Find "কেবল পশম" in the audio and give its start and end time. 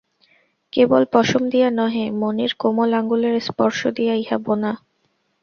0.73-1.43